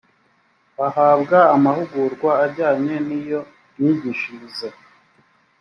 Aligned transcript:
bahabwa 0.77 1.37
amahugurwa 1.55 2.31
ajyanye 2.45 2.95
n 3.07 3.09
iyo 3.19 3.39
myigishirize 3.77 4.67